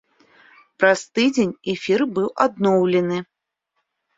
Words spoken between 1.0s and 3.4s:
тыдзень эфір быў адноўлены.